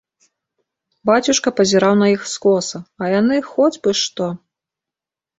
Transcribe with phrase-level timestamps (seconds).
[1.09, 4.31] Бацюшка пазіраў на іх скоса, а яны хоць бы што.